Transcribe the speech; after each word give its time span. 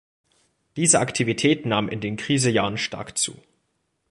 Diese 0.77 0.99
Aktivität 0.99 1.67
nahm 1.67 1.87
in 1.87 2.01
den 2.01 2.17
Krisenjahren 2.17 2.79
stark 2.79 3.19
zu. 3.19 3.37